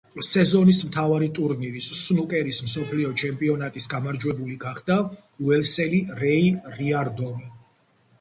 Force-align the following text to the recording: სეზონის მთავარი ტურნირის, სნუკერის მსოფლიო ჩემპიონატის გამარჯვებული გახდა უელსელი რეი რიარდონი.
სეზონის 0.25 0.77
მთავარი 0.85 1.25
ტურნირის, 1.39 1.89
სნუკერის 1.99 2.61
მსოფლიო 2.69 3.11
ჩემპიონატის 3.23 3.89
გამარჯვებული 3.91 4.57
გახდა 4.63 4.97
უელსელი 5.49 6.01
რეი 6.23 6.49
რიარდონი. 6.79 7.47